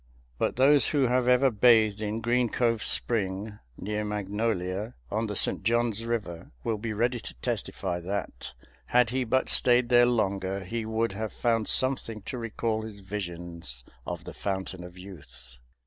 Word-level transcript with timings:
But 0.39 0.55
those 0.55 0.87
who 0.87 1.05
have 1.05 1.27
ever 1.27 1.51
bathed 1.51 2.01
in 2.01 2.21
Green 2.21 2.49
Cove 2.49 2.81
Spring, 2.81 3.59
near 3.77 4.03
Magnolia, 4.03 4.95
on 5.11 5.27
the 5.27 5.35
St. 5.35 5.61
John's 5.61 6.05
River, 6.05 6.49
will 6.63 6.79
be 6.79 6.91
ready 6.91 7.19
to 7.19 7.35
testify 7.35 7.99
that, 7.99 8.53
had 8.87 9.11
he 9.11 9.23
but 9.23 9.47
stayed 9.47 9.89
there 9.89 10.07
longer, 10.07 10.63
he 10.63 10.87
would 10.87 11.11
have 11.11 11.31
found 11.31 11.67
something 11.67 12.23
to 12.23 12.39
recall 12.39 12.81
his 12.81 13.01
visions 13.01 13.83
of 14.07 14.23
the 14.23 14.33
Fountain 14.33 14.83
of 14.83 14.97
Youth. 14.97 15.57